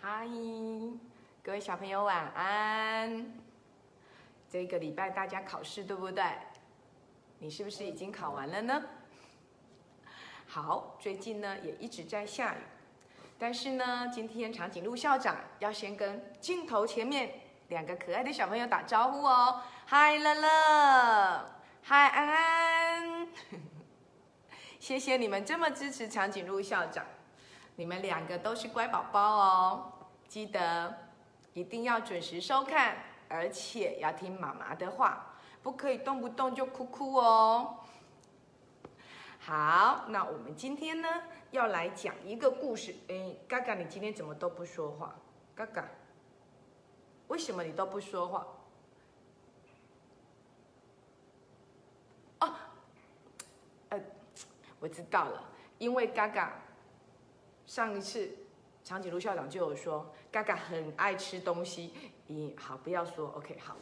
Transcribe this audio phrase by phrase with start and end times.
[0.00, 0.28] 嗨，
[1.42, 3.26] 各位小朋友晚安。
[4.48, 6.24] 这个礼拜大家考试对不对？
[7.40, 8.80] 你是不是已经考完了呢？
[10.46, 12.58] 好，最近呢也一直在下雨，
[13.40, 17.32] 但是呢，今天长颈鹿校长要先跟镜头前面
[17.66, 19.62] 两个可爱的小朋友打招呼哦。
[19.84, 21.50] 嗨，乐乐，
[21.82, 23.28] 嗨，安安，
[24.78, 27.04] 谢谢你们这么支持长颈鹿校长，
[27.78, 29.92] 你们两个都是乖宝宝哦，
[30.26, 30.92] 记得
[31.52, 32.96] 一定要准时收看，
[33.28, 37.78] 而且要听妈妈的话，不可以动不动就哭哭哦。
[39.38, 41.08] 好，那我们今天呢
[41.52, 42.96] 要来讲一个故事。
[43.06, 45.14] 哎，嘎嘎，你今天怎么都不说话？
[45.54, 45.88] 嘎嘎，
[47.28, 48.44] 为什么你都不说话？
[52.40, 52.52] 哦，
[53.90, 54.00] 呃，
[54.80, 55.44] 我知道了，
[55.78, 56.60] 因为嘎嘎
[57.68, 58.30] 上一次
[58.82, 61.92] 长颈鹿校长就有说，嘎嘎很爱吃东西。
[62.26, 63.76] 咦，好，不要说，OK，好，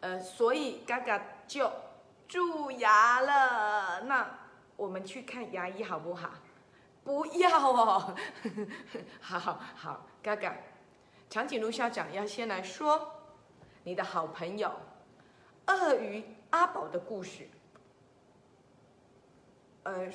[0.00, 1.70] 呃，所以嘎嘎就
[2.26, 4.00] 蛀牙了。
[4.04, 4.26] 那
[4.74, 6.30] 我们去看牙医好不好？
[7.04, 8.16] 不要哦，
[9.20, 10.56] 好 好好，嘎嘎，
[11.28, 13.12] 长颈鹿校长要先来说
[13.84, 14.72] 你的好朋友
[15.66, 17.46] 鳄鱼阿宝的故事。
[19.82, 20.10] 呃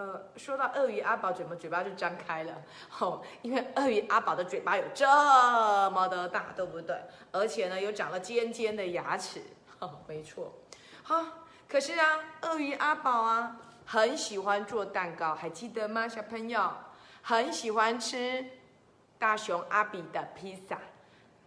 [0.00, 2.54] 呃，说到鳄鱼阿宝，怎么嘴巴就张开了？
[3.00, 5.06] 哦，因为鳄鱼阿宝的嘴巴有这
[5.90, 6.96] 么的大，对不对？
[7.30, 9.42] 而且呢，又长了尖尖的牙齿。
[9.78, 10.54] 哦，没错。
[11.02, 11.22] 好，
[11.68, 13.58] 可是啊，鳄鱼阿宝啊。
[13.84, 16.72] 很喜欢做蛋糕，还记得吗，小朋友？
[17.20, 18.42] 很喜欢吃
[19.18, 20.78] 大熊阿比的披萨，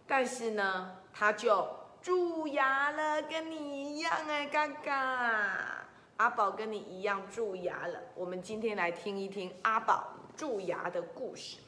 [0.06, 1.68] 但是呢，他就
[2.00, 5.83] 蛀牙了，跟你一样哎，嘎嘎！
[6.16, 8.00] 阿宝跟你一样蛀牙了。
[8.14, 11.58] 我们今天来听一听阿宝蛀牙的故事。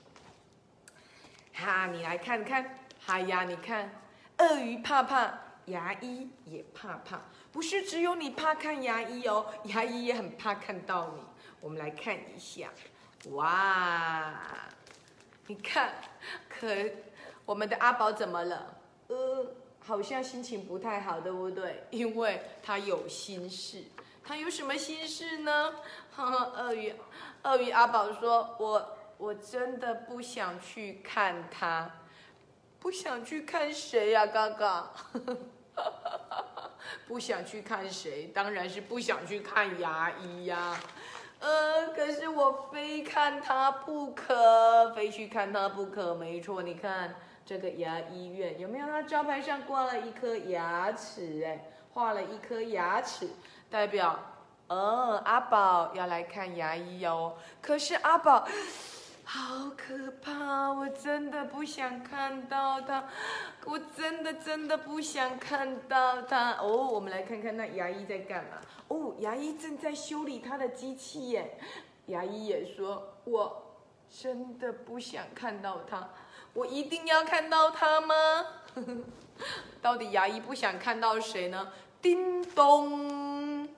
[1.52, 3.91] 哈，你来看看，哈呀，你看，
[4.39, 5.36] 鳄鱼怕怕，
[5.67, 7.20] 牙医也怕怕。
[7.50, 11.23] 不是只有你怕看牙医哦，牙医也很怕看到你。
[11.61, 12.70] 我们来看一下，
[13.30, 14.40] 哇，
[15.48, 15.95] 你看，
[16.48, 16.68] 可
[17.45, 18.79] 我们的阿宝怎么了？
[19.08, 21.83] 呃，好像心情不太好，对不对？
[21.90, 23.83] 因为他有心事。
[24.27, 25.75] 他有什么心事呢？
[26.17, 26.95] 呵呵，鳄鱼，
[27.45, 31.89] 鳄鱼阿宝说：“我我真的不想去看他，
[32.81, 34.91] 不想去看谁呀，哥哥？”
[37.07, 38.27] 不想去看谁？
[38.35, 40.77] 当然是不想去看牙医呀。
[41.39, 46.15] 呃，可是我非看他不可，非去看他不可。
[46.15, 48.86] 没错，你看这个牙医院有没有？
[48.86, 51.65] 他招牌上挂了一颗牙齿，哎，
[51.96, 53.27] 画了一颗牙齿，
[53.70, 54.20] 代表，
[54.67, 57.39] 嗯，阿宝要来看牙医哦。
[57.62, 58.46] 可是阿宝。
[59.29, 60.70] 好可怕！
[60.70, 63.08] 我真的不想看到他，
[63.64, 66.52] 我真的真的不想看到他。
[66.61, 68.58] 哦，我们来看看那牙医在干嘛？
[68.89, 71.58] 哦，牙医正在修理他的机器耶。
[72.06, 76.11] 牙医也说，我真的不想看到他，
[76.52, 78.14] 我一定要看到他吗？
[79.83, 81.73] 到底牙医不想看到谁呢？
[82.06, 83.68] 叮咚，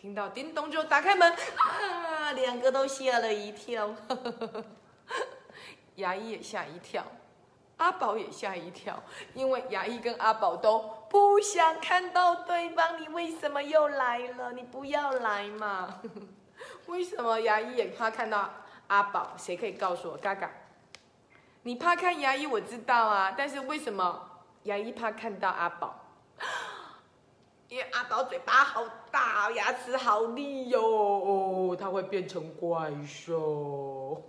[0.00, 2.32] 听到叮咚就打开门啊！
[2.32, 3.94] 两个都吓了一跳，
[5.94, 7.04] 牙医也吓一跳，
[7.76, 9.00] 阿宝也吓一跳，
[9.34, 13.00] 因为牙医跟阿宝都不想看到对方。
[13.00, 14.50] 你为什么又来了？
[14.50, 16.00] 你不要来嘛！
[16.86, 18.50] 为什么牙医也怕看到
[18.88, 19.34] 阿宝？
[19.36, 20.16] 谁可以告诉我？
[20.16, 20.50] 嘎嘎，
[21.62, 26.00] 你怕看牙医，我知道啊，但是为什么牙医怕看到阿宝？
[27.74, 34.22] 因为阿宝嘴巴好大，牙齿好利哟， 他会变成怪兽。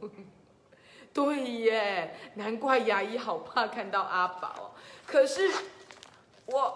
[1.14, 4.74] 对耶，难怪牙医好怕看到阿宝。
[5.06, 5.48] 可是
[6.48, 6.76] 我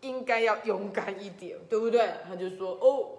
[0.00, 2.12] 应该要勇敢一点，对不对？
[2.26, 3.10] 他就说：“哦，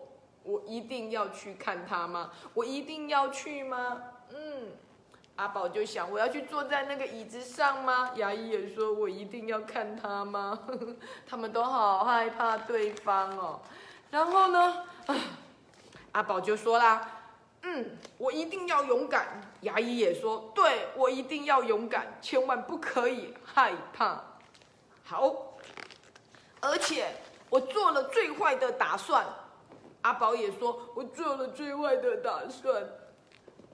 [0.44, 2.34] 我一定要去看他吗？
[2.54, 4.04] 我一定要去吗？”
[4.36, 4.74] 嗯。
[5.40, 8.12] 阿宝就想，我要去坐在那个椅子上吗？
[8.16, 10.60] 牙医也说，我一定要看他吗？
[11.26, 13.62] 他们都好害怕对方哦。
[14.12, 14.84] 然后呢，
[16.12, 17.08] 阿宝就说啦，
[17.62, 19.42] 嗯，我一定要勇敢。
[19.62, 24.22] 牙医也说，对我一定要勇敢，千万不可以害怕。
[25.06, 25.58] 好，
[26.60, 27.14] 而且
[27.50, 29.26] 我做了最坏的打算。
[30.02, 32.84] 阿宝也说，我做了最坏的打算。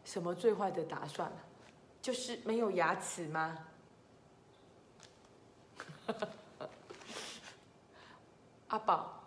[0.03, 1.31] 什么最坏的打算？
[2.05, 3.57] 就是没有牙齿吗？
[8.69, 9.23] 阿宝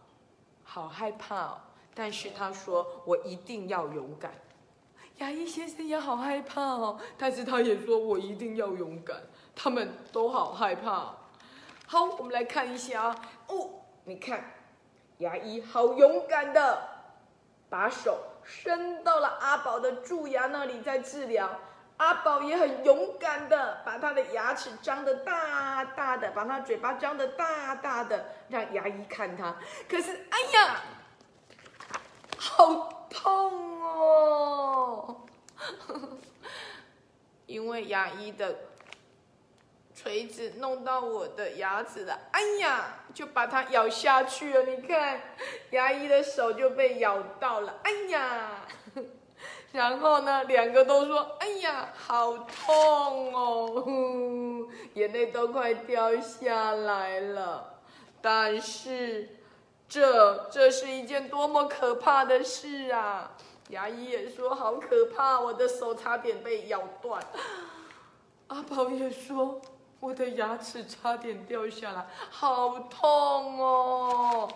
[0.63, 1.59] 好害怕哦，
[1.93, 4.33] 但是他说我一定要勇敢，
[5.17, 9.23] 牙医先生也好害怕哦，但是他也说我一定要勇敢。
[9.57, 11.17] 他们都好害怕。
[11.85, 13.71] 好，我们来看一下啊哦，
[14.05, 14.55] 你看，
[15.19, 16.89] 牙医好勇敢的，
[17.69, 21.59] 把手伸到了阿宝的蛀牙那里在治疗。
[21.99, 29.57] 阿宝也很勇敢的，把他的牙齿张得大大的，把他嘴巴张得大大的，让牙医看他。
[29.89, 30.81] 可是，哎呀，
[32.39, 35.27] 好痛哦！
[37.47, 38.55] 因为牙医的
[39.95, 44.63] 锤子弄到我的牙齿了，哎呀，就把它咬下去了。
[44.63, 45.21] 你看，
[45.71, 48.51] 牙医的手就被咬到了，哎呀。
[49.73, 57.75] 然后呢，两个都说：“哎呀，好痛哦，眼泪都快掉下来了。”
[58.23, 59.37] 但是，
[59.89, 63.33] 这这是一件多么可怕的事啊！
[63.69, 67.23] 牙医也说：“好可怕，我的手差点被咬断。”
[68.49, 69.61] 阿宝也说
[70.01, 74.49] ：“我的牙齿差点掉下来，好痛哦。”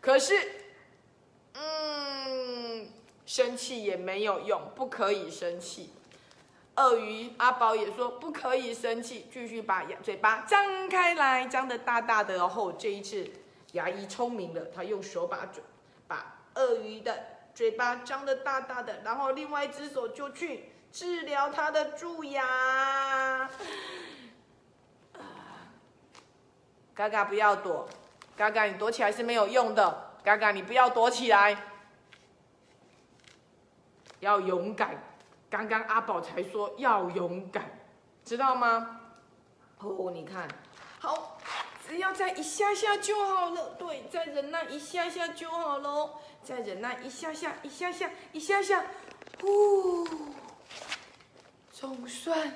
[0.00, 0.34] 可是，
[3.26, 5.92] 生气也没有用，不可以生气。
[6.76, 12.36] 鳄鱼阿宝也说不可以生气，继续把牙嘴巴张开来，张得大大的。
[12.36, 13.30] 然后这一次
[13.72, 15.62] 牙医聪明了，他用手把嘴
[16.08, 17.16] 把鳄鱼的
[17.54, 23.48] 嘴巴张得大大的，然后另外一只手就去治疗它的蛀牙。
[26.92, 27.88] 嘎嘎不要躲，
[28.36, 31.56] 嘎嘎你躲起来是没有用的，嘎嘎你不要躲起来。
[34.24, 34.96] 要勇敢，
[35.50, 37.70] 刚刚阿宝才说要勇敢，
[38.24, 39.00] 知道吗？
[39.78, 40.48] 哦，你看，
[40.98, 41.36] 好，
[41.86, 43.74] 只要再一下下就好了。
[43.78, 46.10] 对，再忍耐一下下就好了。
[46.42, 48.84] 再忍耐一下下，一下下，一下下，
[49.40, 50.08] 呼，
[51.70, 52.54] 总算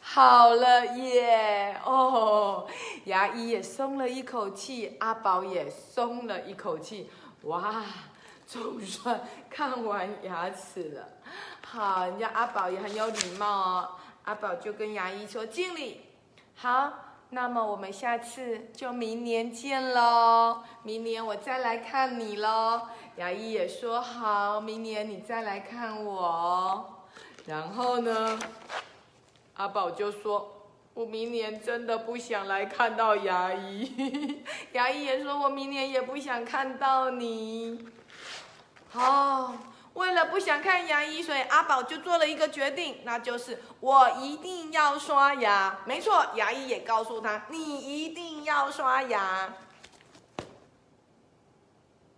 [0.00, 1.78] 好了耶！
[1.84, 2.66] 哦，
[3.04, 7.10] 牙医也松了一口气，阿宝也松了一口气。
[7.42, 7.84] 哇！
[8.46, 9.20] 总算
[9.50, 11.08] 看完牙齿了，
[11.66, 13.88] 好，人家阿宝也很有礼貌哦。
[14.24, 16.02] 阿宝就跟牙医说敬礼，
[16.54, 16.92] 好，
[17.30, 22.82] 那么我们下次就明年见喽，明年我再来看你喽。
[23.16, 27.02] 牙医也说好，明年你再来看我。
[27.46, 28.38] 然后呢，
[29.54, 34.44] 阿宝就说，我明年真的不想来看到牙医。
[34.72, 37.88] 牙医也说我明年也不想看到你。
[38.92, 39.56] 哦，
[39.94, 45.78] 为了不想看牙医，所以阿宝就做了一个决定，那就是我一定要刷牙。
[45.84, 49.52] 没错，牙医也告诉他，你一定要刷牙。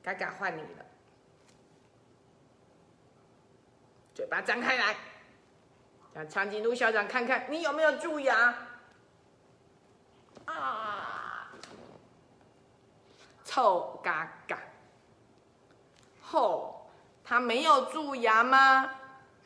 [0.02, 0.84] 嘎嘎换你了，
[4.14, 4.96] 嘴巴张开来，
[6.14, 8.54] 让长颈鹿校长看看你有没有蛀牙。
[10.46, 11.50] 啊，
[13.44, 14.58] 臭嘎嘎。
[16.30, 16.86] 后，
[17.24, 18.90] 他没有蛀牙吗？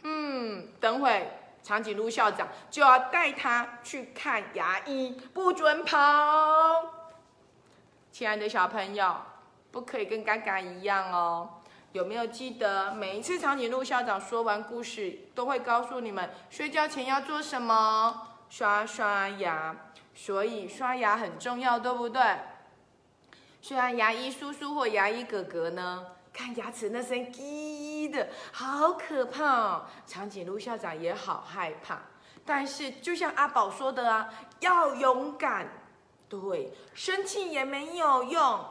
[0.03, 1.31] 嗯，等会
[1.63, 5.97] 长颈鹿校长就要带他去看牙医，不准跑。
[8.11, 9.17] 亲爱的小朋友，
[9.71, 11.49] 不可以跟嘎嘎一样哦。
[11.93, 18.29] 有没有记得每一次长颈鹿校长说完故事，都会告诉你们睡觉前要做什么？
[18.49, 19.77] 刷刷牙。
[20.15, 22.23] 所以刷牙很重要，对不对？
[23.63, 26.07] 虽然牙医叔叔或牙医哥哥呢？
[26.33, 32.01] 看牙齿那声“叽”的好可怕哦，长颈鹿校长也好害怕。
[32.45, 35.69] 但是就像阿宝说的啊，要勇敢，
[36.29, 38.65] 对，生气也没有用，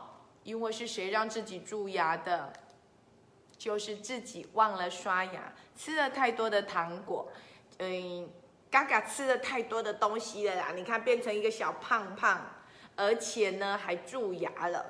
[0.44, 2.52] 因为是谁让自己蛀牙的？
[3.58, 7.32] 就是自己忘了刷牙，吃了太多的糖果，
[7.78, 8.28] 嗯，
[8.72, 12.42] 嘎嘎吃了太多的东西了啦，你看变成一个小胖胖，
[12.96, 14.84] 而且呢还蛀牙了。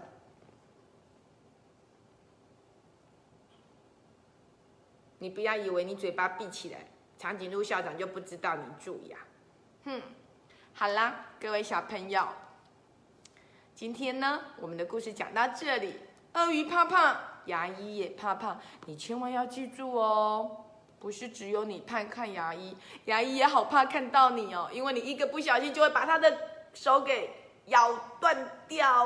[5.21, 6.79] 你不要以为你嘴巴闭起来，
[7.15, 9.15] 长颈鹿校长就不知道你蛀牙。
[9.85, 10.01] 哼，
[10.73, 12.27] 好啦，各位小朋友，
[13.75, 15.99] 今天呢，我们的故事讲到这里。
[16.33, 20.65] 鳄鱼怕胖，牙医也怕胖，你千万要记住哦，
[20.99, 22.75] 不是只有你怕看牙医，
[23.05, 26.35] 牙医也好怕看到你哦，因为你一个不小心就会把他的
[26.73, 27.29] 手给
[27.67, 29.05] 咬断掉。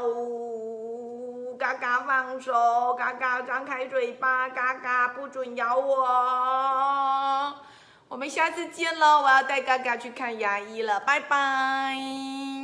[1.57, 7.53] 嘎嘎放手，嘎嘎张开嘴巴，嘎嘎不准咬我。
[8.07, 9.21] 我们下次见喽！
[9.23, 12.54] 我要带嘎嘎去看牙医了，拜拜。